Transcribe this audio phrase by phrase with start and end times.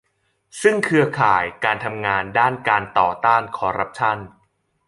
[0.61, 4.17] ซึ่งเครือข่ายการทำงานด้านการต่อต้านคอร์รัปชั่น